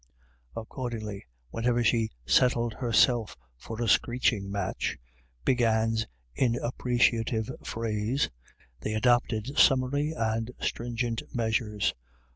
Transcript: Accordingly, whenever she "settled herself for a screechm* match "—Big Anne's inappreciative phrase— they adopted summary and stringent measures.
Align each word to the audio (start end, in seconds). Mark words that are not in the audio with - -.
Accordingly, 0.55 1.27
whenever 1.51 1.83
she 1.83 2.09
"settled 2.25 2.73
herself 2.73 3.37
for 3.61 3.79
a 3.79 3.85
screechm* 3.87 4.49
match 4.49 4.97
"—Big 5.45 5.61
Anne's 5.61 6.07
inappreciative 6.35 7.51
phrase— 7.63 8.31
they 8.81 8.95
adopted 8.95 9.59
summary 9.59 10.11
and 10.13 10.49
stringent 10.59 11.21
measures. 11.35 11.93